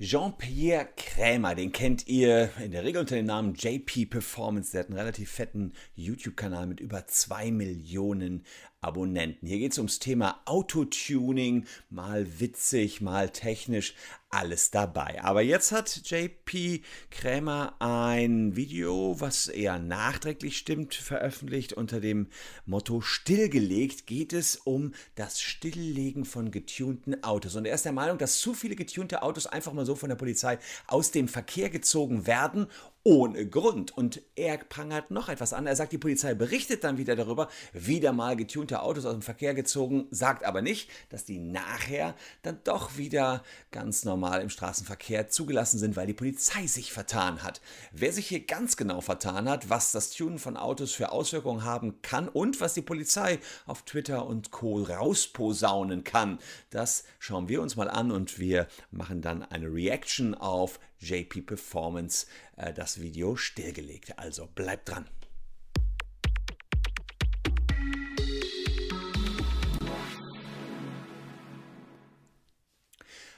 [0.00, 4.72] Jean-Pierre Krämer, den kennt ihr in der Regel unter dem Namen JP Performance.
[4.72, 8.44] Der hat einen relativ fetten YouTube-Kanal mit über zwei Millionen
[8.84, 9.46] Abonnenten.
[9.48, 13.94] Hier geht es ums Thema Autotuning, mal witzig, mal technisch,
[14.34, 15.22] alles dabei.
[15.22, 22.26] Aber jetzt hat JP Krämer ein Video, was eher nachträglich stimmt, veröffentlicht unter dem
[22.66, 24.06] Motto Stillgelegt.
[24.06, 27.54] Geht es um das Stilllegen von getunten Autos.
[27.54, 30.16] Und er ist der Meinung, dass zu viele getunte Autos einfach mal so von der
[30.16, 30.58] Polizei
[30.88, 32.66] aus dem Verkehr gezogen werden
[33.04, 33.96] ohne Grund.
[33.96, 35.66] Und er prangert noch etwas an.
[35.66, 39.54] Er sagt, die Polizei berichtet dann wieder darüber, wieder mal getunte Autos aus dem Verkehr
[39.54, 45.78] gezogen, sagt aber nicht, dass die nachher dann doch wieder ganz normal im Straßenverkehr zugelassen
[45.78, 47.60] sind, weil die Polizei sich vertan hat.
[47.92, 52.00] Wer sich hier ganz genau vertan hat, was das Tunen von Autos für Auswirkungen haben
[52.00, 54.82] kann und was die Polizei auf Twitter und Co.
[54.82, 56.38] rausposaunen kann,
[56.70, 62.26] das schauen wir uns mal an und wir machen dann eine Reaction auf JP Performance
[62.56, 64.18] äh, das Video stillgelegt.
[64.18, 65.06] Also bleibt dran.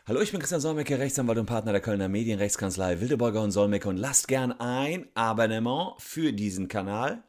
[0.08, 3.97] Hallo, ich bin Christian Solmecke, Rechtsanwalt und Partner der Kölner Medienrechtskanzlei Wildeborger und Solmecke und
[3.97, 7.25] lasst gern ein Abonnement für diesen Kanal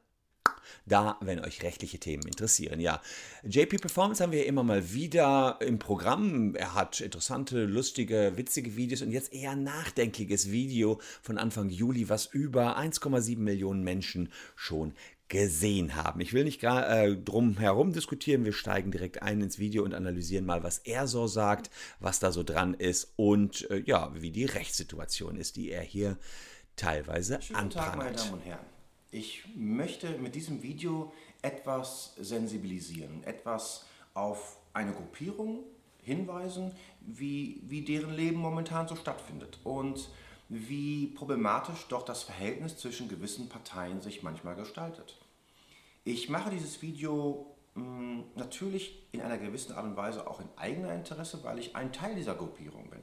[0.85, 2.79] da, wenn euch rechtliche Themen interessieren.
[2.79, 3.01] Ja,
[3.43, 6.55] JP Performance haben wir immer mal wieder im Programm.
[6.55, 12.25] Er hat interessante, lustige, witzige Videos und jetzt eher nachdenkliches Video von Anfang Juli, was
[12.25, 14.93] über 1,7 Millionen Menschen schon
[15.29, 16.21] gesehen haben.
[16.21, 20.45] Ich will nicht äh, drum herum diskutieren, wir steigen direkt ein ins Video und analysieren
[20.45, 24.45] mal, was er so sagt, was da so dran ist und äh, ja, wie die
[24.45, 26.17] Rechtssituation ist, die er hier
[26.77, 27.89] teilweise Schönen anprangert.
[27.89, 28.76] Tag, meine Damen und Herren.
[29.11, 35.63] Ich möchte mit diesem Video etwas sensibilisieren, etwas auf eine Gruppierung
[36.01, 40.09] hinweisen, wie, wie deren Leben momentan so stattfindet und
[40.49, 45.17] wie problematisch doch das Verhältnis zwischen gewissen Parteien sich manchmal gestaltet.
[46.03, 50.49] Ich mache dieses Video mh, hm, natürlich in einer gewissen Art und Weise auch in
[50.57, 53.01] eigener Interesse, weil ich ein Teil dieser Gruppierung bin.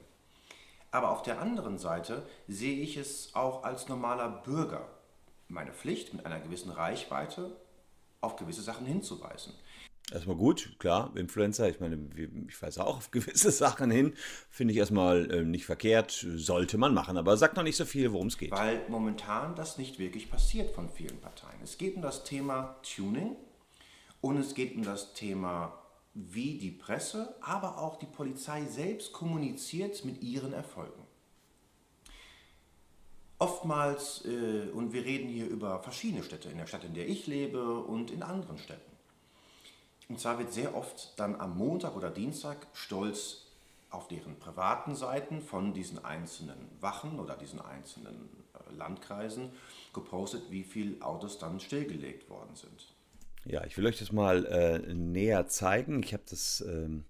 [0.91, 4.87] Aber auf der anderen Seite sehe ich es auch als normaler Bürger
[5.47, 7.55] meine Pflicht, mit einer gewissen Reichweite
[8.21, 9.53] auf gewisse Sachen hinzuweisen.
[10.11, 11.97] Erstmal gut, klar, Influencer, ich meine,
[12.47, 14.13] ich weise auch auf gewisse Sachen hin,
[14.51, 18.11] finde ich erstmal äh, nicht verkehrt, sollte man machen, aber sagt noch nicht so viel,
[18.13, 18.51] worum es geht.
[18.51, 21.59] Weil momentan das nicht wirklich passiert von vielen Parteien.
[21.63, 23.35] Es geht um das Thema Tuning
[24.21, 25.81] und es geht um das Thema,
[26.13, 31.04] wie die Presse, aber auch die Polizei selbst kommuniziert mit ihren Erfolgen.
[33.37, 37.27] Oftmals, äh, und wir reden hier über verschiedene Städte, in der Stadt, in der ich
[37.27, 38.95] lebe und in anderen Städten.
[40.07, 43.45] Und zwar wird sehr oft dann am Montag oder Dienstag stolz
[43.89, 49.49] auf deren privaten Seiten von diesen einzelnen Wachen oder diesen einzelnen äh, Landkreisen
[49.93, 52.93] gepostet, wie viele Autos dann stillgelegt worden sind.
[53.45, 56.03] Ja, ich will euch das mal äh, näher zeigen.
[56.03, 57.05] Ich habe das ähm,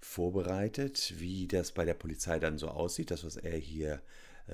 [0.00, 4.00] vorbereitet, wie das bei der Polizei dann so aussieht, das, was er hier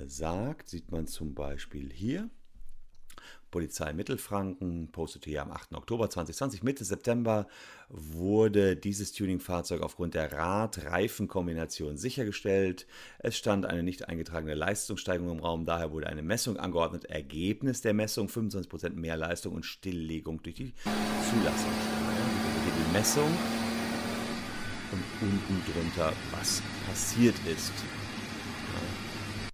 [0.05, 2.29] sagt, sieht man zum Beispiel hier.
[3.51, 5.75] Polizei Mittelfranken postete hier am 8.
[5.75, 7.47] Oktober 2020, Mitte September
[7.89, 12.87] wurde dieses Tuning-Fahrzeug aufgrund der Rad-Reifen-Kombination sichergestellt.
[13.19, 17.05] Es stand eine nicht eingetragene Leistungssteigerung im Raum, daher wurde eine Messung angeordnet.
[17.05, 20.73] Ergebnis der Messung 25% mehr Leistung und Stilllegung durch die
[21.29, 21.71] Zulassung.
[22.63, 23.29] Hier die Messung
[24.93, 27.73] und unten drunter, was passiert ist.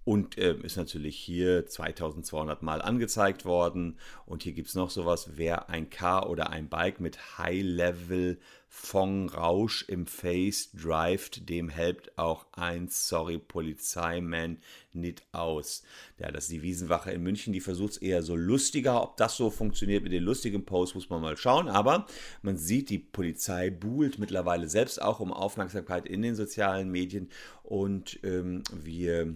[0.08, 3.98] Und äh, ist natürlich hier 2200 Mal angezeigt worden.
[4.24, 8.38] Und hier gibt es noch sowas, wer ein Car oder ein Bike mit High-Level
[8.70, 14.58] Fong Rausch im Face drivet, dem hält auch ein Sorry Polizeiman
[14.92, 15.82] nicht aus.
[16.18, 19.02] Ja, das ist die Wiesenwache in München, die versucht es eher so lustiger.
[19.02, 21.68] Ob das so funktioniert mit den lustigen Posts, muss man mal schauen.
[21.68, 22.06] Aber
[22.42, 27.30] man sieht, die Polizei buhlt mittlerweile selbst auch um Aufmerksamkeit in den sozialen Medien.
[27.62, 29.34] Und ähm, wir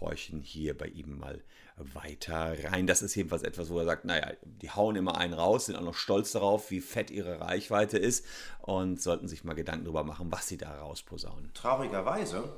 [0.00, 1.42] horchen hier bei ihm mal
[1.76, 2.86] weiter rein.
[2.86, 5.82] Das ist jedenfalls etwas, wo er sagt, naja, die hauen immer einen raus, sind auch
[5.82, 8.24] noch stolz darauf, wie fett ihre Reichweite ist
[8.60, 11.50] und sollten sich mal Gedanken darüber machen, was sie da rausposaunen.
[11.54, 12.52] Traurigerweise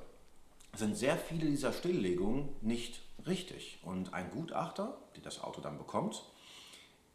[0.75, 3.79] sind sehr viele dieser Stilllegungen nicht richtig.
[3.82, 6.23] Und ein Gutachter, der das Auto dann bekommt,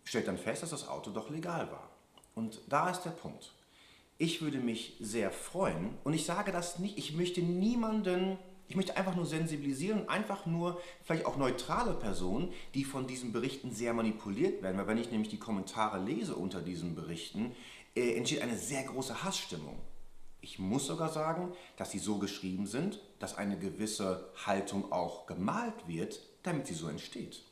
[0.04, 1.90] stellt dann fest, dass das Auto doch legal war.
[2.34, 3.54] Und da ist der Punkt.
[4.18, 8.38] Ich würde mich sehr freuen, und ich sage das nicht, ich möchte niemanden
[8.72, 13.74] ich möchte einfach nur sensibilisieren, einfach nur vielleicht auch neutrale Personen, die von diesen Berichten
[13.74, 14.78] sehr manipuliert werden.
[14.78, 17.52] Weil wenn ich nämlich die Kommentare lese unter diesen Berichten,
[17.98, 19.78] äh, entsteht eine sehr große Hassstimmung.
[20.40, 25.86] Ich muss sogar sagen, dass sie so geschrieben sind, dass eine gewisse Haltung auch gemalt
[25.86, 27.44] wird, damit sie so entsteht.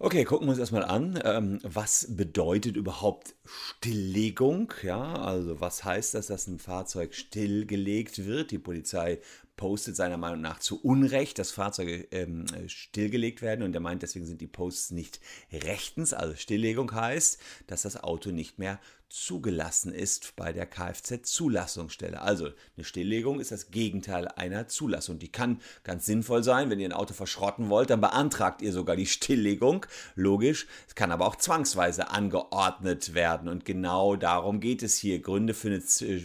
[0.00, 1.22] Okay, gucken wir uns erstmal an.
[1.24, 4.72] Ähm, was bedeutet überhaupt Stilllegung?
[4.82, 8.50] Ja, also was heißt das, dass ein Fahrzeug stillgelegt wird?
[8.50, 9.20] Die Polizei
[9.56, 14.26] postet seiner Meinung nach zu Unrecht, dass Fahrzeuge ähm, stillgelegt werden und er meint, deswegen
[14.26, 15.20] sind die Posts nicht
[15.50, 16.12] rechtens.
[16.12, 18.78] Also Stilllegung heißt, dass das Auto nicht mehr
[19.08, 22.20] zugelassen ist bei der Kfz-Zulassungsstelle.
[22.20, 25.18] Also eine Stilllegung ist das Gegenteil einer Zulassung.
[25.18, 28.96] Die kann ganz sinnvoll sein, wenn ihr ein Auto verschrotten wollt, dann beantragt ihr sogar
[28.96, 29.86] die Stilllegung.
[30.16, 30.66] Logisch.
[30.88, 35.20] Es kann aber auch zwangsweise angeordnet werden und genau darum geht es hier.
[35.20, 36.22] Gründe für eine äh,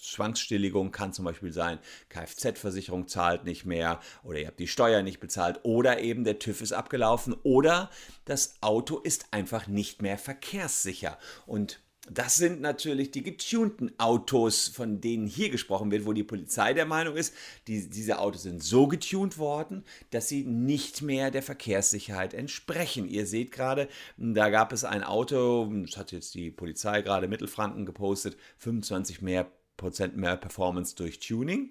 [0.00, 1.78] Zwangsstilllegung kann zum Beispiel sein,
[2.08, 6.62] Kfz-Versicherung zahlt nicht mehr oder ihr habt die Steuer nicht bezahlt oder eben der TÜV
[6.62, 7.90] ist abgelaufen oder
[8.24, 11.80] das Auto ist einfach nicht mehr verkehrssicher und
[12.12, 16.84] das sind natürlich die getunten Autos, von denen hier gesprochen wird, wo die Polizei der
[16.84, 17.32] Meinung ist,
[17.68, 23.08] die, diese Autos sind so getunt worden, dass sie nicht mehr der Verkehrssicherheit entsprechen.
[23.08, 27.86] Ihr seht gerade, da gab es ein Auto, das hat jetzt die Polizei gerade Mittelfranken
[27.86, 31.70] gepostet, 25 mehr Prozent mehr Performance durch Tuning.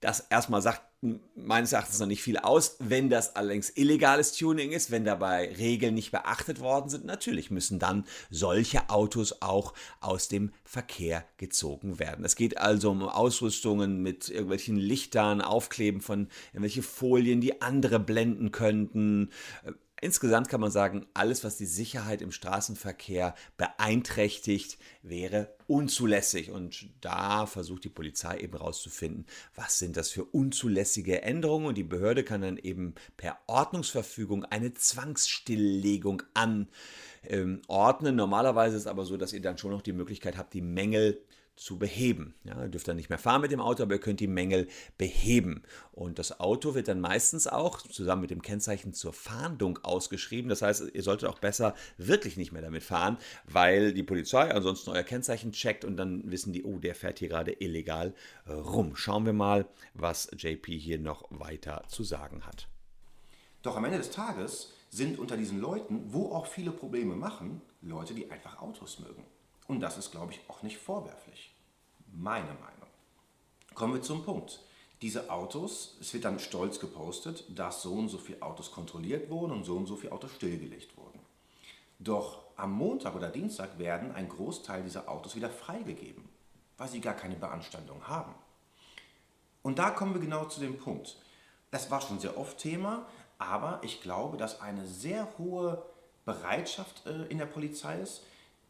[0.00, 0.82] Das erstmal sagt
[1.34, 2.76] meines Erachtens noch nicht viel aus.
[2.78, 7.80] Wenn das allerdings illegales Tuning ist, wenn dabei Regeln nicht beachtet worden sind, natürlich müssen
[7.80, 12.24] dann solche Autos auch aus dem Verkehr gezogen werden.
[12.24, 18.52] Es geht also um Ausrüstungen mit irgendwelchen Lichtern, Aufkleben von irgendwelche Folien, die andere blenden
[18.52, 19.30] könnten.
[20.04, 26.50] Insgesamt kann man sagen, alles, was die Sicherheit im Straßenverkehr beeinträchtigt, wäre unzulässig.
[26.50, 31.66] Und da versucht die Polizei eben herauszufinden, was sind das für unzulässige Änderungen.
[31.66, 38.16] Und die Behörde kann dann eben per Ordnungsverfügung eine Zwangsstilllegung anordnen.
[38.16, 41.22] Normalerweise ist es aber so, dass ihr dann schon noch die Möglichkeit habt, die Mängel
[41.56, 42.34] zu beheben.
[42.44, 44.68] Ja, ihr dürft dann nicht mehr fahren mit dem Auto, aber ihr könnt die Mängel
[44.98, 45.62] beheben.
[45.92, 50.48] Und das Auto wird dann meistens auch zusammen mit dem Kennzeichen zur Fahndung ausgeschrieben.
[50.48, 54.90] Das heißt, ihr solltet auch besser wirklich nicht mehr damit fahren, weil die Polizei ansonsten
[54.90, 58.14] euer Kennzeichen checkt und dann wissen die, oh, der fährt hier gerade illegal
[58.48, 58.96] rum.
[58.96, 62.68] Schauen wir mal, was JP hier noch weiter zu sagen hat.
[63.62, 68.14] Doch am Ende des Tages sind unter diesen Leuten, wo auch viele Probleme machen, Leute,
[68.14, 69.24] die einfach Autos mögen.
[69.68, 71.54] Und das ist, glaube ich, auch nicht vorwerflich.
[72.12, 72.88] Meine Meinung.
[73.74, 74.60] Kommen wir zum Punkt.
[75.00, 79.52] Diese Autos, es wird dann stolz gepostet, dass so und so viele Autos kontrolliert wurden
[79.52, 81.18] und so und so viele Autos stillgelegt wurden.
[81.98, 86.28] Doch am Montag oder Dienstag werden ein Großteil dieser Autos wieder freigegeben,
[86.76, 88.34] weil sie gar keine Beanstandung haben.
[89.62, 91.16] Und da kommen wir genau zu dem Punkt.
[91.70, 93.06] Das war schon sehr oft Thema,
[93.38, 95.82] aber ich glaube, dass eine sehr hohe
[96.24, 98.22] Bereitschaft äh, in der Polizei ist,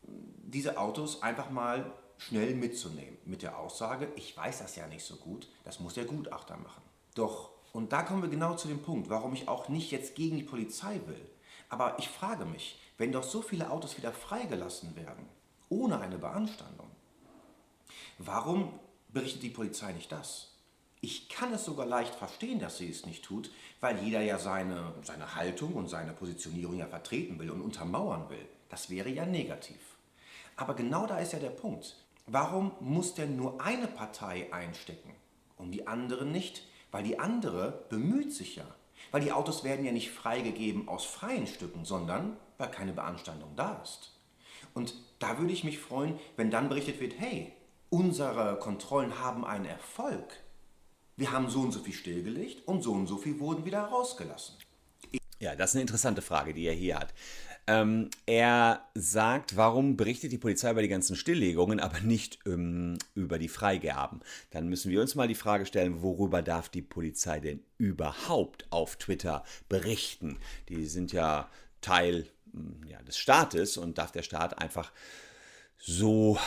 [0.02, 3.18] diese Autos einfach mal schnell mitzunehmen.
[3.24, 6.82] Mit der Aussage, ich weiß das ja nicht so gut, das muss der Gutachter machen.
[7.14, 10.36] Doch, und da kommen wir genau zu dem Punkt, warum ich auch nicht jetzt gegen
[10.36, 11.30] die Polizei will.
[11.68, 15.26] Aber ich frage mich, wenn doch so viele Autos wieder freigelassen werden,
[15.68, 16.90] ohne eine Beanstandung,
[18.18, 18.78] warum
[19.08, 20.52] berichtet die Polizei nicht das?
[21.00, 23.50] Ich kann es sogar leicht verstehen, dass sie es nicht tut,
[23.80, 28.46] weil jeder ja seine, seine Haltung und seine Positionierung ja vertreten will und untermauern will.
[28.68, 29.80] Das wäre ja negativ.
[30.56, 31.96] Aber genau da ist ja der Punkt.
[32.26, 35.14] Warum muss denn nur eine Partei einstecken
[35.56, 36.66] und die andere nicht?
[36.90, 38.66] Weil die andere bemüht sich ja.
[39.10, 43.80] Weil die Autos werden ja nicht freigegeben aus freien Stücken, sondern weil keine Beanstandung da
[43.82, 44.12] ist.
[44.74, 47.52] Und da würde ich mich freuen, wenn dann berichtet wird, hey,
[47.90, 50.40] unsere Kontrollen haben einen Erfolg.
[51.16, 54.56] Wir haben so und so viel stillgelegt und so und so viel wurden wieder rausgelassen.
[55.38, 57.12] Ja, das ist eine interessante Frage, die er hier hat.
[57.68, 63.38] Ähm, er sagt, warum berichtet die Polizei über die ganzen Stilllegungen, aber nicht ähm, über
[63.38, 64.20] die Freigaben?
[64.50, 68.96] Dann müssen wir uns mal die Frage stellen, worüber darf die Polizei denn überhaupt auf
[68.96, 70.38] Twitter berichten?
[70.68, 71.48] Die sind ja
[71.80, 74.92] Teil hm, ja, des Staates und darf der Staat einfach
[75.84, 76.38] so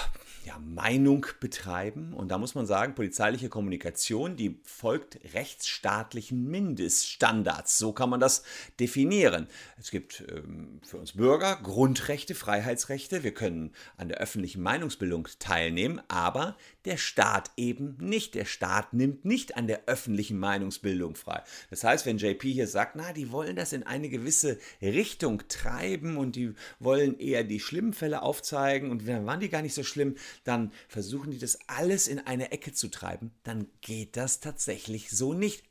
[0.46, 2.14] ja, Meinung betreiben.
[2.14, 7.80] Und da muss man sagen, polizeiliche Kommunikation, die folgt rechtsstaatlichen Mindeststandards.
[7.80, 8.44] So kann man das
[8.80, 9.48] definieren.
[9.80, 13.24] Es gibt ähm, für uns Bürger Grundrechte, Freiheitsrechte.
[13.24, 18.36] Wir können an der öffentlichen Meinungsbildung teilnehmen, aber der Staat eben nicht.
[18.36, 21.42] Der Staat nimmt nicht an der öffentlichen Meinungsbildung frei.
[21.72, 26.18] Das heißt, wenn JP hier sagt, na, die wollen das in eine gewisse Richtung treiben
[26.18, 30.16] und die wollen eher die schlimmen Fälle aufzeigen und waren die gar nicht so schlimm,
[30.44, 35.34] dann versuchen die das alles in eine Ecke zu treiben, dann geht das tatsächlich so
[35.34, 35.64] nicht.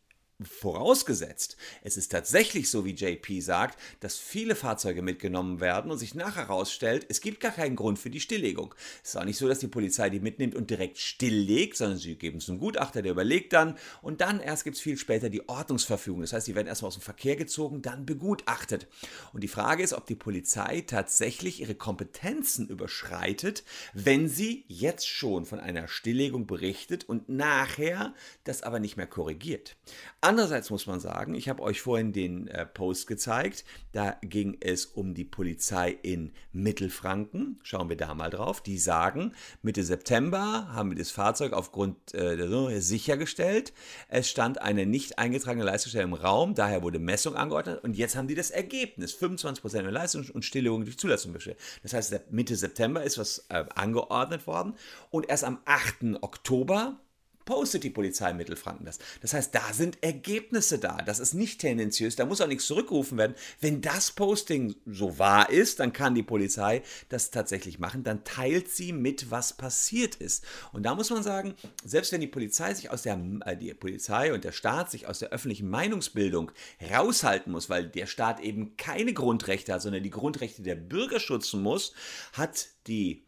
[0.42, 6.16] Vorausgesetzt, es ist tatsächlich so, wie JP sagt, dass viele Fahrzeuge mitgenommen werden und sich
[6.16, 8.74] nachher herausstellt, es gibt gar keinen Grund für die Stilllegung.
[9.04, 12.16] Es ist auch nicht so, dass die Polizei die mitnimmt und direkt stilllegt, sondern sie
[12.16, 15.48] geben es einem Gutachter, der überlegt dann und dann erst gibt es viel später die
[15.48, 16.22] Ordnungsverfügung.
[16.22, 18.88] Das heißt, sie werden erstmal aus dem Verkehr gezogen, dann begutachtet.
[19.32, 23.62] Und die Frage ist, ob die Polizei tatsächlich ihre Kompetenzen überschreitet,
[23.92, 29.76] wenn sie jetzt schon von einer Stilllegung berichtet und nachher das aber nicht mehr korrigiert.
[30.24, 33.62] Andererseits muss man sagen, ich habe euch vorhin den äh, Post gezeigt,
[33.92, 37.60] da ging es um die Polizei in Mittelfranken.
[37.62, 38.62] Schauen wir da mal drauf.
[38.62, 43.74] Die sagen, Mitte September haben wir das Fahrzeug aufgrund äh, der Summe sichergestellt.
[44.08, 48.26] Es stand eine nicht eingetragene Leistungsstelle im Raum, daher wurde Messung angeordnet und jetzt haben
[48.26, 49.14] die das Ergebnis.
[49.14, 51.58] 25% der Leistung und Stilllegung durch Zulassung bestellt.
[51.82, 54.72] Das heißt, Mitte September ist was äh, angeordnet worden
[55.10, 56.22] und erst am 8.
[56.22, 56.98] Oktober
[57.44, 58.98] postet die Polizei Mittelfranken das.
[59.20, 60.98] Das heißt, da sind Ergebnisse da.
[60.98, 62.16] Das ist nicht tendenziös.
[62.16, 63.34] Da muss auch nichts zurückgerufen werden.
[63.60, 68.04] Wenn das Posting so wahr ist, dann kann die Polizei das tatsächlich machen.
[68.04, 70.44] Dann teilt sie mit, was passiert ist.
[70.72, 74.32] Und da muss man sagen, selbst wenn die Polizei sich aus der, äh, die Polizei
[74.32, 76.50] und der Staat sich aus der öffentlichen Meinungsbildung
[76.90, 81.62] raushalten muss, weil der Staat eben keine Grundrechte hat, sondern die Grundrechte der Bürger schützen
[81.62, 81.92] muss,
[82.32, 83.24] hat die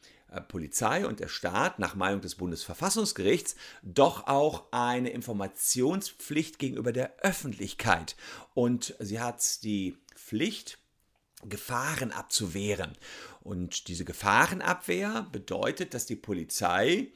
[0.49, 8.16] Polizei und der Staat nach Meinung des Bundesverfassungsgerichts doch auch eine Informationspflicht gegenüber der Öffentlichkeit.
[8.54, 10.78] Und sie hat die Pflicht,
[11.49, 12.97] Gefahren abzuwehren.
[13.40, 17.09] Und diese Gefahrenabwehr bedeutet, dass die Polizei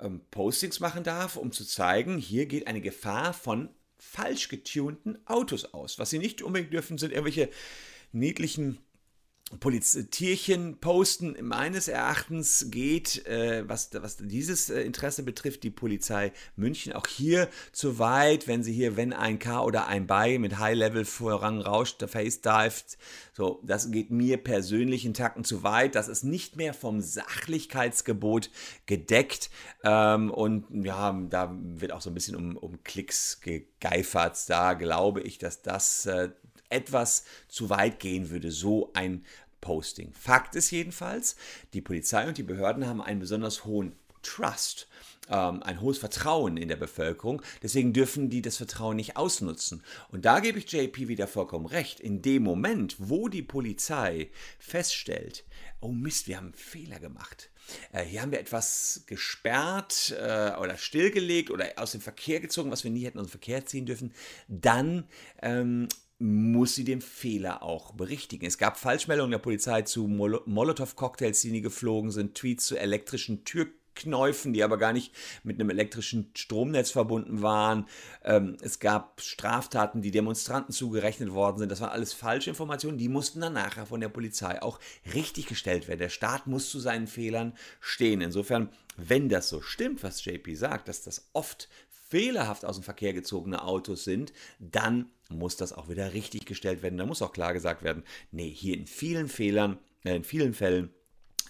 [0.00, 5.72] ähm, Postings machen darf, um zu zeigen, hier geht eine Gefahr von falsch getunten Autos
[5.72, 5.98] aus.
[5.98, 7.50] Was sie nicht unbedingt dürfen, sind irgendwelche
[8.12, 8.78] niedlichen
[9.60, 11.36] Polizierchen posten.
[11.40, 17.48] Meines Erachtens geht, äh, was, was dieses äh, Interesse betrifft, die Polizei München auch hier
[17.72, 22.98] zu weit, wenn sie hier, wenn ein K oder ein Bei mit High-Level voranrauscht, face-dived.
[23.32, 25.94] So, das geht mir persönlich in Takten zu weit.
[25.94, 28.50] Das ist nicht mehr vom Sachlichkeitsgebot
[28.84, 29.48] gedeckt.
[29.82, 34.38] Ähm, und ja, da wird auch so ein bisschen um, um Klicks gegeifert.
[34.48, 36.30] Da glaube ich, dass das äh,
[36.70, 39.24] etwas zu weit gehen würde, so ein
[39.60, 40.12] Posting.
[40.12, 41.36] Fakt ist jedenfalls,
[41.72, 44.88] die Polizei und die Behörden haben einen besonders hohen Trust,
[45.28, 47.42] ähm, ein hohes Vertrauen in der Bevölkerung.
[47.62, 49.82] Deswegen dürfen die das Vertrauen nicht ausnutzen.
[50.10, 52.00] Und da gebe ich JP wieder vollkommen recht.
[52.00, 55.44] In dem Moment, wo die Polizei feststellt,
[55.80, 57.50] oh Mist, wir haben einen Fehler gemacht.
[57.92, 62.84] Äh, hier haben wir etwas gesperrt äh, oder stillgelegt oder aus dem Verkehr gezogen, was
[62.84, 64.12] wir nie hätten aus dem Verkehr ziehen dürfen.
[64.48, 65.04] Dann
[65.42, 68.46] ähm, muss sie den Fehler auch berichtigen.
[68.46, 73.44] Es gab Falschmeldungen der Polizei zu Mol Molotow-Cocktails, die nie geflogen sind, Tweets zu elektrischen
[73.44, 77.86] Türknäufen, die aber gar nicht mit einem elektrischen Stromnetz verbunden waren.
[78.24, 81.70] Ähm, es gab Straftaten, die Demonstranten zugerechnet worden sind.
[81.70, 82.98] Das waren alles falsche Informationen.
[82.98, 84.80] Die mussten dann nachher von der Polizei auch
[85.14, 86.00] richtig gestellt werden.
[86.00, 88.22] Der Staat muss zu seinen Fehlern stehen.
[88.22, 91.68] Insofern, wenn das so stimmt, was JP sagt, dass das oft
[92.08, 96.98] fehlerhaft aus dem Verkehr gezogene Autos sind, dann muss das auch wieder richtig gestellt werden.
[96.98, 100.90] Da muss auch klar gesagt werden, nee, hier in vielen Fehlern, äh, in vielen Fällen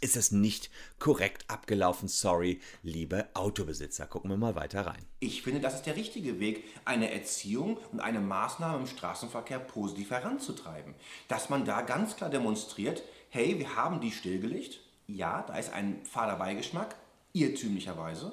[0.01, 2.09] ist es nicht korrekt abgelaufen.
[2.09, 4.07] Sorry, liebe Autobesitzer.
[4.07, 5.05] Gucken wir mal weiter rein.
[5.19, 10.11] Ich finde, das ist der richtige Weg, eine Erziehung und eine Maßnahme im Straßenverkehr positiv
[10.11, 10.95] heranzutreiben.
[11.27, 14.81] Dass man da ganz klar demonstriert, hey, wir haben die stillgelegt.
[15.09, 16.95] Ja, da ist ein fader Beigeschmack,
[17.33, 18.33] irrtümlicherweise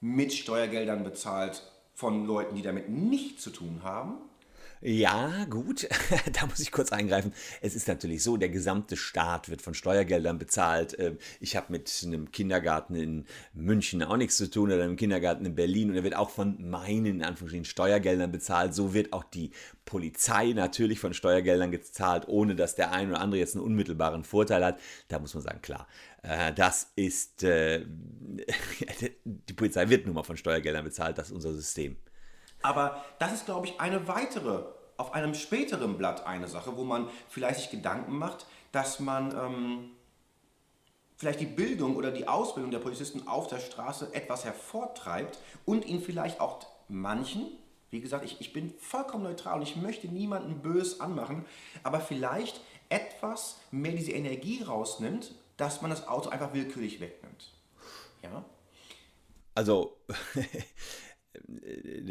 [0.00, 1.62] mit Steuergeldern bezahlt
[1.94, 4.16] von Leuten, die damit nichts zu tun haben.
[4.84, 5.88] Ja, gut,
[6.32, 7.32] da muss ich kurz eingreifen.
[7.60, 10.98] Es ist natürlich so, der gesamte Staat wird von Steuergeldern bezahlt.
[10.98, 15.46] Ähm, ich habe mit einem Kindergarten in München auch nichts zu tun oder einem Kindergarten
[15.46, 18.74] in Berlin und er wird auch von meinen, in Anführungsstrichen, Steuergeldern bezahlt.
[18.74, 19.52] So wird auch die
[19.84, 24.64] Polizei natürlich von Steuergeldern gezahlt, ohne dass der ein oder andere jetzt einen unmittelbaren Vorteil
[24.64, 24.80] hat.
[25.06, 25.86] Da muss man sagen, klar,
[26.24, 27.86] äh, das ist, äh,
[29.24, 31.98] die Polizei wird nun mal von Steuergeldern bezahlt, das ist unser System.
[32.62, 34.62] Aber das ist, glaube ich, eine weitere,
[34.96, 39.90] auf einem späteren Blatt eine Sache, wo man vielleicht sich Gedanken macht, dass man ähm,
[41.16, 46.02] vielleicht die Bildung oder die Ausbildung der Polizisten auf der Straße etwas hervortreibt und ihnen
[46.02, 47.46] vielleicht auch manchen,
[47.90, 51.44] wie gesagt, ich, ich bin vollkommen neutral und ich möchte niemanden bös anmachen,
[51.82, 57.50] aber vielleicht etwas mehr diese Energie rausnimmt, dass man das Auto einfach willkürlich wegnimmt.
[58.22, 58.44] Ja?
[59.54, 59.96] Also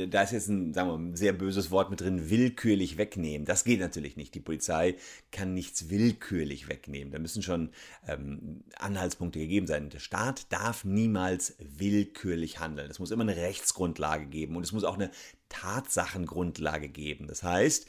[0.10, 3.46] da ist jetzt ein, sagen wir ein sehr böses Wort mit drin, willkürlich wegnehmen.
[3.46, 4.36] Das geht natürlich nicht.
[4.36, 4.96] Die Polizei
[5.32, 7.12] kann nichts willkürlich wegnehmen.
[7.12, 7.72] Da müssen schon
[8.08, 9.90] ähm, Anhaltspunkte gegeben sein.
[9.90, 12.90] Der Staat darf niemals willkürlich handeln.
[12.90, 15.12] Es muss immer eine Rechtsgrundlage geben und es muss auch eine
[15.50, 17.28] Tatsachengrundlage geben.
[17.28, 17.88] Das heißt,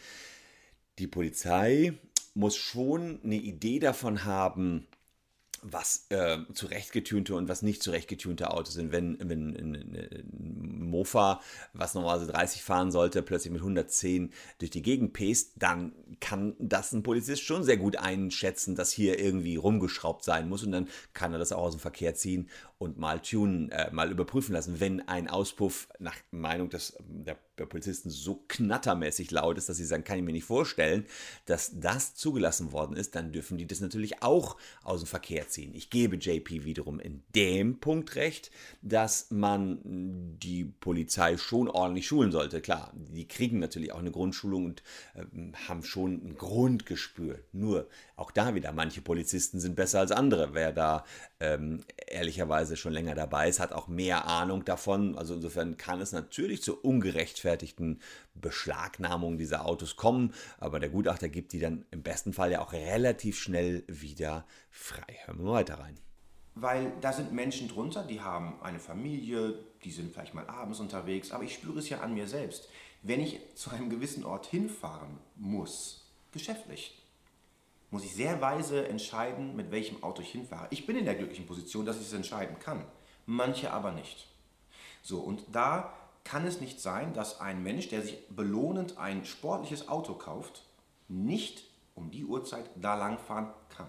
[0.98, 1.94] die Polizei
[2.34, 4.86] muss schon eine Idee davon haben,
[5.62, 8.90] was äh, zurechtgetunte und was nicht zurechtgetunte Autos sind.
[8.90, 11.40] Wenn, wenn ein Mofa,
[11.72, 16.92] was normalerweise 30 fahren sollte, plötzlich mit 110 durch die Gegend pest, dann kann das
[16.92, 21.32] ein Polizist schon sehr gut einschätzen, dass hier irgendwie rumgeschraubt sein muss und dann kann
[21.32, 22.48] er das auch aus dem Verkehr ziehen
[22.82, 24.80] und mal tunen, äh, mal überprüfen lassen.
[24.80, 29.84] Wenn ein Auspuff nach Meinung des, der, der, Polizisten so knattermäßig laut ist, dass sie
[29.84, 31.06] sagen, kann ich mir nicht vorstellen,
[31.46, 35.72] dass das zugelassen worden ist, dann dürfen die das natürlich auch aus dem Verkehr ziehen.
[35.74, 38.50] Ich gebe JP wiederum in dem Punkt recht,
[38.82, 39.78] dass man
[40.42, 42.60] die Polizei schon ordentlich schulen sollte.
[42.60, 44.82] Klar, die kriegen natürlich auch eine Grundschulung und
[45.14, 45.22] äh,
[45.68, 47.38] haben schon ein Grundgespür.
[47.52, 50.52] Nur auch da wieder, manche Polizisten sind besser als andere.
[50.52, 51.04] Wer da
[51.42, 55.18] ähm, ehrlicherweise schon länger dabei ist, hat auch mehr Ahnung davon.
[55.18, 58.00] Also insofern kann es natürlich zu ungerechtfertigten
[58.34, 62.72] Beschlagnahmungen dieser Autos kommen, aber der Gutachter gibt die dann im besten Fall ja auch
[62.72, 65.18] relativ schnell wieder frei.
[65.24, 65.98] Hören wir mal weiter rein.
[66.54, 71.32] Weil da sind Menschen drunter, die haben eine Familie, die sind vielleicht mal abends unterwegs,
[71.32, 72.68] aber ich spüre es ja an mir selbst.
[73.02, 77.01] Wenn ich zu einem gewissen Ort hinfahren muss, geschäftlich,
[77.92, 80.66] muss ich sehr weise entscheiden, mit welchem Auto ich hinfahre.
[80.70, 82.84] Ich bin in der glücklichen Position, dass ich es entscheiden kann.
[83.26, 84.26] Manche aber nicht.
[85.02, 85.92] So, und da
[86.24, 90.64] kann es nicht sein, dass ein Mensch, der sich belohnend ein sportliches Auto kauft,
[91.08, 93.88] nicht um die Uhrzeit da langfahren kann.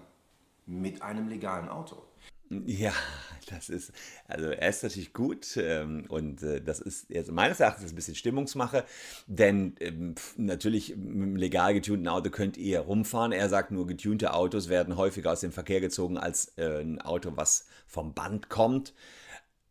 [0.66, 2.02] Mit einem legalen Auto.
[2.50, 2.92] Ja,
[3.48, 3.92] das ist,
[4.26, 8.14] also er ist natürlich gut ähm, und äh, das ist jetzt meines Erachtens ein bisschen
[8.14, 8.84] Stimmungsmache,
[9.26, 13.32] denn ähm, natürlich mit einem legal getunten Auto könnt ihr rumfahren.
[13.32, 17.32] Er sagt nur, getunte Autos werden häufiger aus dem Verkehr gezogen als äh, ein Auto,
[17.36, 18.94] was vom Band kommt.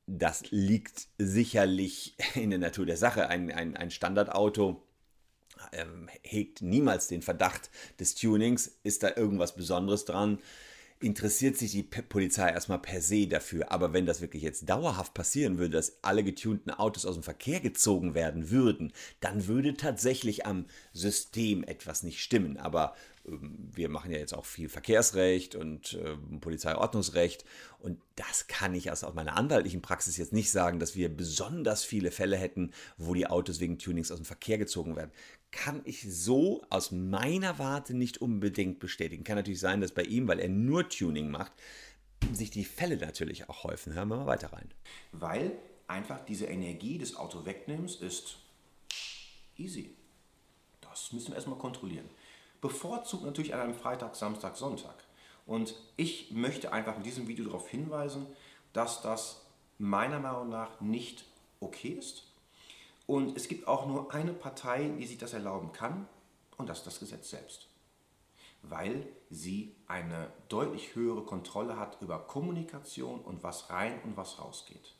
[0.05, 3.27] Das liegt sicherlich in der Natur der Sache.
[3.29, 4.83] Ein, ein, ein Standardauto
[5.71, 8.79] ähm, hegt niemals den Verdacht des Tunings.
[8.83, 10.39] Ist da irgendwas Besonderes dran?
[11.03, 13.71] Interessiert sich die Polizei erstmal per se dafür.
[13.71, 17.59] Aber wenn das wirklich jetzt dauerhaft passieren würde, dass alle getunten Autos aus dem Verkehr
[17.59, 22.57] gezogen werden würden, dann würde tatsächlich am System etwas nicht stimmen.
[22.57, 22.95] Aber
[23.27, 27.45] ähm, wir machen ja jetzt auch viel Verkehrsrecht und äh, Polizeiordnungsrecht
[27.79, 31.83] und das kann ich also aus meiner anwaltlichen Praxis jetzt nicht sagen, dass wir besonders
[31.83, 35.11] viele Fälle hätten, wo die Autos wegen Tunings aus dem Verkehr gezogen werden
[35.53, 39.23] kann ich so aus meiner Warte nicht unbedingt bestätigen.
[39.23, 41.53] Kann natürlich sein, dass bei ihm, weil er nur Tuning macht,
[42.33, 43.93] sich die Fälle natürlich auch häufen.
[43.93, 44.69] Hören wir mal weiter rein.
[45.11, 45.53] Weil
[45.87, 48.37] einfach diese Energie des Auto wegnimmst, ist
[49.57, 49.95] easy.
[50.81, 52.09] Das müssen wir erstmal kontrollieren.
[52.59, 54.95] Bevorzugt natürlich an einem Freitag, Samstag, Sonntag.
[55.45, 58.25] Und ich möchte einfach mit diesem Video darauf hinweisen,
[58.71, 59.45] dass das
[59.77, 61.25] meiner Meinung nach nicht
[61.59, 62.32] okay ist
[63.05, 66.07] und es gibt auch nur eine Partei, die sich das erlauben kann,
[66.57, 67.67] und das ist das Gesetz selbst.
[68.61, 74.95] Weil sie eine deutlich höhere Kontrolle hat über Kommunikation und was rein und was rausgeht.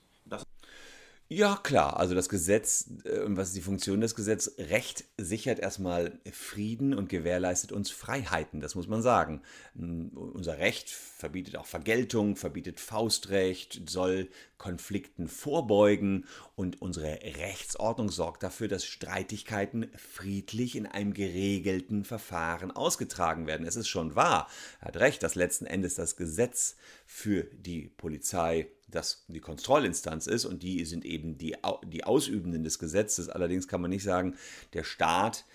[1.29, 1.97] Ja, klar.
[1.97, 4.55] Also das Gesetz, äh, was ist die Funktion des Gesetzes?
[4.59, 9.41] Recht sichert erstmal Frieden und gewährleistet uns Freiheiten, das muss man sagen.
[9.73, 18.67] Unser Recht verbietet auch Vergeltung, verbietet Faustrecht, soll Konflikten vorbeugen und unsere Rechtsordnung sorgt dafür,
[18.67, 23.65] dass Streitigkeiten friedlich in einem geregelten Verfahren ausgetragen werden.
[23.65, 24.47] Es ist schon wahr,
[24.81, 30.45] er hat recht, dass letzten Endes das Gesetz für die Polizei das die Kontrollinstanz ist
[30.45, 33.29] und die sind eben die, die Ausübenden des Gesetzes.
[33.29, 34.36] Allerdings kann man nicht sagen,
[34.73, 35.45] der Staat,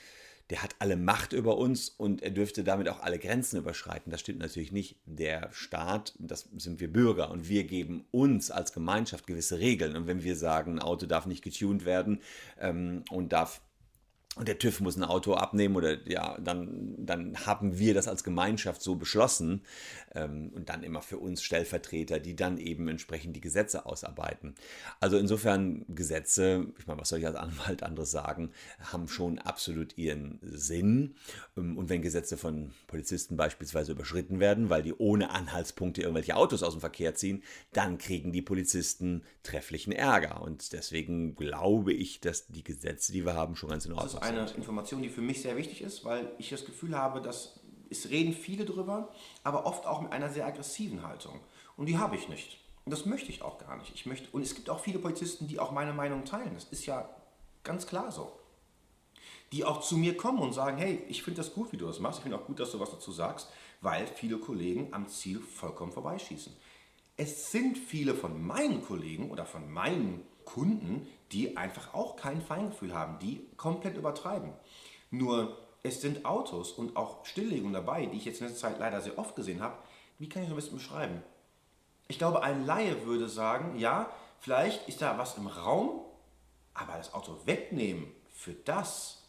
[0.51, 4.11] der hat alle Macht über uns und er dürfte damit auch alle Grenzen überschreiten.
[4.11, 4.97] Das stimmt natürlich nicht.
[5.05, 9.95] Der Staat, das sind wir Bürger und wir geben uns als Gemeinschaft gewisse Regeln.
[9.95, 12.21] Und wenn wir sagen, ein Auto darf nicht getuned werden
[12.59, 13.61] ähm, und darf
[14.39, 18.23] und der TÜV muss ein Auto abnehmen oder ja, dann, dann haben wir das als
[18.23, 19.63] Gemeinschaft so beschlossen
[20.15, 24.55] ähm, und dann immer für uns Stellvertreter, die dann eben entsprechend die Gesetze ausarbeiten.
[25.01, 28.51] Also insofern Gesetze, ich meine, was soll ich als Anwalt anderes sagen,
[28.93, 31.17] haben schon absolut ihren Sinn.
[31.57, 36.63] Ähm, und wenn Gesetze von Polizisten beispielsweise überschritten werden, weil die ohne Anhaltspunkte irgendwelche Autos
[36.63, 40.43] aus dem Verkehr ziehen, dann kriegen die Polizisten trefflichen Ärger.
[40.43, 44.28] Und deswegen glaube ich, dass die Gesetze, die wir haben, schon ganz in Ordnung sind
[44.29, 47.61] eine Information, die für mich sehr wichtig ist, weil ich das Gefühl habe, dass
[47.91, 49.09] es reden viele drüber,
[49.45, 51.41] aber oft auch mit einer sehr aggressiven Haltung.
[51.77, 52.59] Und die habe ich nicht.
[52.85, 53.95] Und das möchte ich auch gar nicht.
[53.95, 56.55] Ich möchte, und es gibt auch viele Polizisten, die auch meine Meinung teilen.
[56.55, 57.09] Das ist ja
[57.63, 58.33] ganz klar so.
[59.53, 62.01] Die auch zu mir kommen und sagen, hey, ich finde das gut, wie du das
[62.01, 62.19] machst.
[62.19, 63.49] Ich finde auch gut, dass du was dazu sagst,
[63.81, 66.55] weil viele Kollegen am Ziel vollkommen vorbeischießen.
[67.17, 72.95] Es sind viele von meinen Kollegen oder von meinen Kunden, die einfach auch kein Feingefühl
[72.95, 74.53] haben, die komplett übertreiben.
[75.11, 79.01] Nur es sind Autos und auch Stilllegungen dabei, die ich jetzt in letzter Zeit leider
[79.01, 79.77] sehr oft gesehen habe.
[80.19, 81.23] Wie kann ich das ein bisschen beschreiben?
[82.09, 84.11] Ich glaube, ein Laie würde sagen, ja,
[84.41, 86.01] vielleicht ist da was im Raum,
[86.75, 89.23] aber das Auto wegnehmen für das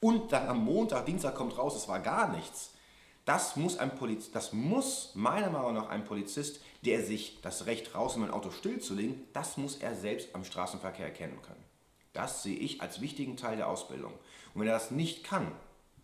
[0.00, 2.75] und dann am Montag, Dienstag kommt raus, es war gar nichts.
[3.26, 7.94] Das muss, ein Poliz das muss meiner Meinung nach ein Polizist, der sich das Recht
[7.94, 11.62] raus, ein Auto stillzulegen, das muss er selbst am Straßenverkehr erkennen können.
[12.12, 14.12] Das sehe ich als wichtigen Teil der Ausbildung.
[14.54, 15.52] Und wenn er das nicht kann,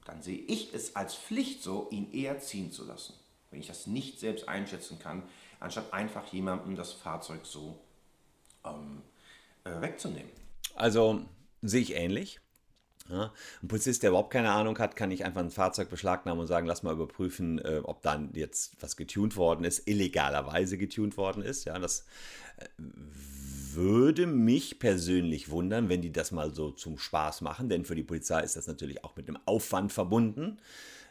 [0.05, 3.15] dann sehe ich es als Pflicht so, ihn eher ziehen zu lassen.
[3.51, 5.23] Wenn ich das nicht selbst einschätzen kann,
[5.61, 7.79] anstatt einfach jemandem das Fahrzeug so
[8.65, 9.01] ähm,
[9.65, 10.31] äh, wegzunehmen.
[10.75, 11.23] Also
[11.63, 12.41] sehe ich ähnlich.
[13.09, 16.47] Ja, ein Polizist, der überhaupt keine Ahnung hat, kann nicht einfach ein Fahrzeug beschlagnahmen und
[16.47, 21.43] sagen, lass mal überprüfen, äh, ob dann jetzt was getunt worden ist, illegalerweise getunt worden
[21.43, 21.65] ist.
[21.65, 22.05] Ja, das
[22.59, 22.65] äh,
[23.75, 28.03] würde mich persönlich wundern, wenn die das mal so zum Spaß machen, denn für die
[28.03, 30.59] Polizei ist das natürlich auch mit einem Aufwand verbunden,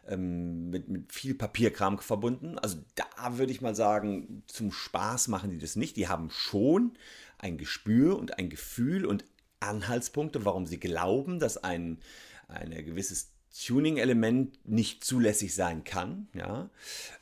[0.08, 2.58] ähm, mit, mit viel Papierkram verbunden.
[2.60, 5.98] Also da würde ich mal sagen, zum Spaß machen die das nicht.
[5.98, 6.94] Die haben schon
[7.38, 9.26] ein Gespür und ein Gefühl und
[9.62, 12.00] Anhaltspunkte, warum sie glauben, dass ein,
[12.48, 16.28] ein gewisses Tuning-Element nicht zulässig sein kann.
[16.34, 16.70] Ja?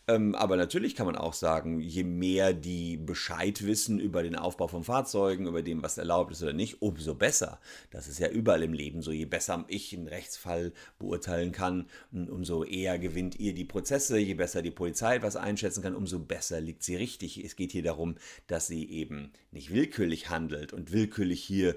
[0.08, 4.68] Ähm, aber natürlich kann man auch sagen, je mehr die Bescheid wissen über den Aufbau
[4.68, 7.60] von Fahrzeugen, über dem, was erlaubt ist oder nicht, umso besser.
[7.92, 9.12] Das ist ja überall im Leben so.
[9.12, 14.18] Je besser ich einen Rechtsfall beurteilen kann, umso eher gewinnt ihr die Prozesse.
[14.18, 17.44] Je besser die Polizei etwas einschätzen kann, umso besser liegt sie richtig.
[17.44, 18.16] Es geht hier darum,
[18.48, 21.76] dass sie eben nicht willkürlich handelt und willkürlich hier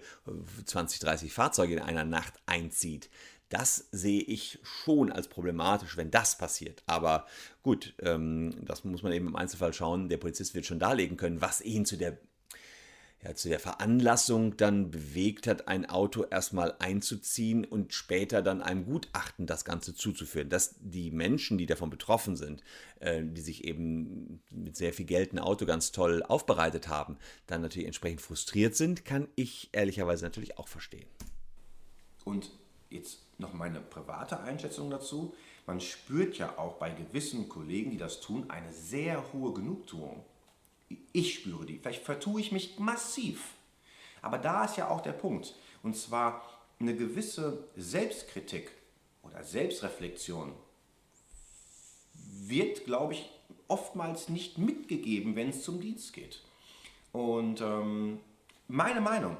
[0.64, 3.10] 20, 30 Fahrzeuge in einer Nacht einzieht.
[3.52, 6.82] Das sehe ich schon als problematisch, wenn das passiert.
[6.86, 7.26] Aber
[7.62, 10.08] gut, ähm, das muss man eben im Einzelfall schauen.
[10.08, 12.16] Der Polizist wird schon darlegen können, was ihn zu der,
[13.22, 18.86] ja, zu der Veranlassung dann bewegt hat, ein Auto erstmal einzuziehen und später dann einem
[18.86, 20.48] Gutachten das Ganze zuzuführen.
[20.48, 22.62] Dass die Menschen, die davon betroffen sind,
[23.00, 27.60] äh, die sich eben mit sehr viel Geld ein Auto ganz toll aufbereitet haben, dann
[27.60, 31.06] natürlich entsprechend frustriert sind, kann ich ehrlicherweise natürlich auch verstehen.
[32.24, 32.50] Und
[32.88, 35.34] jetzt noch meine private Einschätzung dazu.
[35.66, 40.24] Man spürt ja auch bei gewissen Kollegen, die das tun, eine sehr hohe Genugtuung.
[41.12, 41.78] Ich spüre die.
[41.78, 43.54] Vielleicht vertue ich mich massiv.
[44.22, 45.54] Aber da ist ja auch der Punkt.
[45.82, 46.42] Und zwar
[46.80, 48.70] eine gewisse Selbstkritik
[49.22, 50.52] oder Selbstreflexion
[52.14, 53.30] wird, glaube ich,
[53.68, 56.42] oftmals nicht mitgegeben, wenn es zum Dienst geht.
[57.12, 58.20] Und ähm,
[58.68, 59.36] meine Meinung,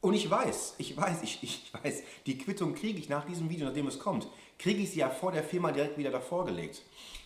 [0.00, 3.66] und ich weiß, ich weiß, ich, ich weiß, die Quittung kriege ich nach diesem Video,
[3.66, 6.82] nachdem es kommt, kriege ich sie ja vor der Firma direkt wieder davor gelegt.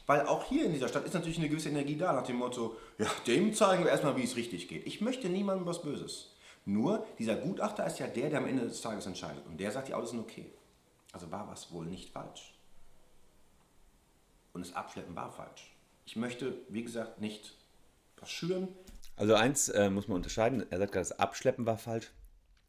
[0.06, 2.76] Weil auch hier in dieser Stadt ist natürlich eine gewisse Energie da, nach dem Motto,
[2.98, 4.86] ja, dem zeigen wir erstmal, wie es richtig geht.
[4.86, 6.30] Ich möchte niemandem was Böses.
[6.64, 9.46] Nur, dieser Gutachter ist ja der, der am Ende des Tages entscheidet.
[9.46, 10.50] Und der sagt, die Autos sind okay.
[11.12, 12.54] Also war was wohl nicht falsch.
[14.52, 15.74] Und das Abschleppen war falsch.
[16.04, 17.54] Ich möchte, wie gesagt, nicht
[18.18, 18.68] was schüren.
[19.16, 20.64] Also eins äh, muss man unterscheiden.
[20.70, 22.10] Er sagt gerade, das Abschleppen war falsch.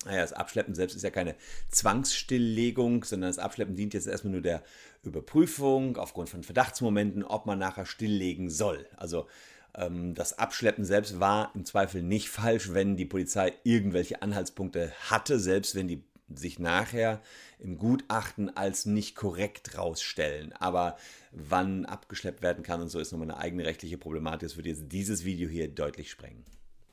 [0.06, 1.36] Naja, das Abschleppen selbst ist ja keine
[1.70, 4.64] Zwangsstilllegung, sondern das Abschleppen dient jetzt erstmal nur der
[5.04, 8.86] Überprüfung aufgrund von Verdachtsmomenten, ob man nachher stilllegen soll.
[8.98, 9.28] Also
[9.76, 15.40] ähm, das Abschleppen selbst war im Zweifel nicht falsch, wenn die Polizei irgendwelche Anhaltspunkte hatte,
[15.40, 17.22] selbst wenn die sich nachher
[17.60, 20.54] im Gutachten als nicht korrekt rausstellen.
[20.54, 20.98] Aber
[21.32, 24.48] wann abgeschleppt werden kann und so ist nochmal eine eigene rechtliche Problematik.
[24.50, 26.44] Das würde jetzt dieses Video hier deutlich sprengen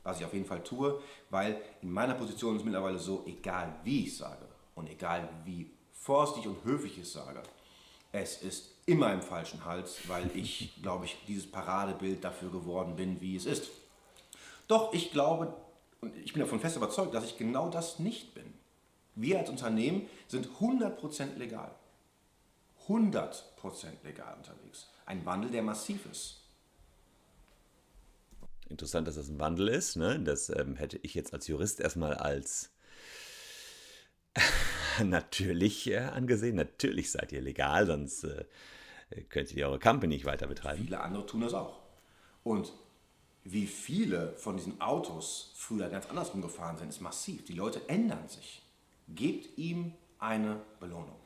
[0.03, 3.75] was ich auf jeden Fall tue, weil in meiner Position ist es mittlerweile so, egal
[3.83, 7.43] wie ich sage und egal wie vorsichtig und höflich ich sage,
[8.11, 13.21] es ist immer im falschen Hals, weil ich, glaube ich, dieses Paradebild dafür geworden bin,
[13.21, 13.69] wie es ist.
[14.67, 15.53] Doch ich glaube,
[16.01, 18.53] und ich bin davon fest überzeugt, dass ich genau das nicht bin.
[19.15, 21.71] Wir als Unternehmen sind 100% legal.
[22.87, 23.33] 100%
[24.03, 24.89] legal unterwegs.
[25.05, 26.40] Ein Wandel, der massiv ist.
[28.71, 29.97] Interessant, dass das ein Wandel ist.
[29.97, 30.19] Ne?
[30.21, 32.71] Das ähm, hätte ich jetzt als Jurist erstmal als
[35.03, 36.55] natürlich äh, angesehen.
[36.55, 38.45] Natürlich seid ihr legal, sonst äh,
[39.29, 40.83] könntet ihr eure Company nicht weiter betreiben.
[40.83, 41.81] Viele andere tun das auch.
[42.43, 42.71] Und
[43.43, 47.43] wie viele von diesen Autos früher ganz andersrum gefahren sind, ist massiv.
[47.45, 48.61] Die Leute ändern sich.
[49.09, 51.19] Gebt ihm eine Belohnung.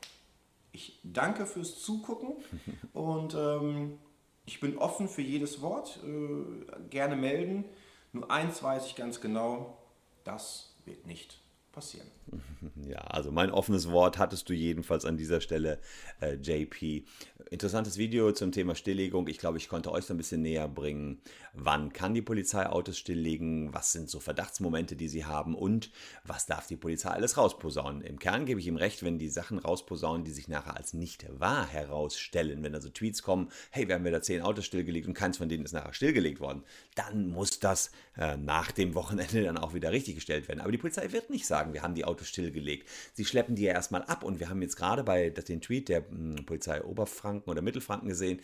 [0.72, 2.42] Ich danke fürs Zugucken
[2.92, 3.98] und ähm,
[4.46, 7.64] ich bin offen für jedes Wort, äh, gerne melden.
[8.12, 9.76] Nur eins weiß ich ganz genau,
[10.24, 11.40] das wird nicht
[11.72, 12.10] passieren.
[12.88, 15.78] Ja, also mein offenes Wort hattest du jedenfalls an dieser Stelle,
[16.20, 17.04] äh, JP.
[17.50, 19.28] Interessantes Video zum Thema Stilllegung.
[19.28, 21.20] Ich glaube, ich konnte euch so ein bisschen näher bringen,
[21.52, 25.90] wann kann die Polizei Autos stilllegen, was sind so Verdachtsmomente, die sie haben und
[26.24, 28.02] was darf die Polizei alles rausposaunen.
[28.02, 31.26] Im Kern gebe ich ihm recht, wenn die Sachen rausposaunen, die sich nachher als nicht
[31.38, 35.38] wahr herausstellen, wenn also Tweets kommen, hey, wir haben wieder zehn Autos stillgelegt und keins
[35.38, 36.62] von denen ist nachher stillgelegt worden,
[36.94, 40.60] dann muss das äh, nach dem Wochenende dann auch wieder richtig gestellt werden.
[40.60, 42.88] Aber die Polizei wird nicht sagen, wir haben die Autos stillgelegt.
[43.14, 46.08] Sie schleppen die ja erstmal ab und wir haben jetzt gerade bei den Tweet der
[46.08, 48.40] hm, Polizei Oberfranken oder Mittelfranken gesehen,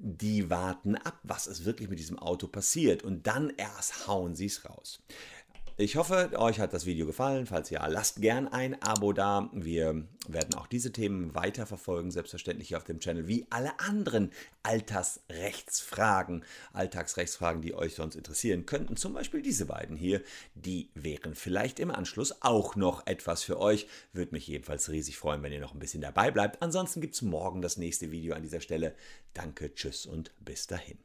[0.00, 4.46] die warten ab, was ist wirklich mit diesem Auto passiert und dann erst hauen sie
[4.46, 5.02] es raus.
[5.80, 7.46] Ich hoffe, euch hat das Video gefallen.
[7.46, 9.48] Falls ja, lasst gern ein Abo da.
[9.52, 14.32] Wir werden auch diese Themen weiter verfolgen, selbstverständlich hier auf dem Channel, wie alle anderen
[14.64, 18.96] Altersrechtsfragen, Alltagsrechtsfragen, die euch sonst interessieren könnten.
[18.96, 20.20] Zum Beispiel diese beiden hier,
[20.56, 23.86] die wären vielleicht im Anschluss auch noch etwas für euch.
[24.12, 26.60] Würde mich jedenfalls riesig freuen, wenn ihr noch ein bisschen dabei bleibt.
[26.60, 28.96] Ansonsten gibt es morgen das nächste Video an dieser Stelle.
[29.32, 30.98] Danke, tschüss und bis dahin.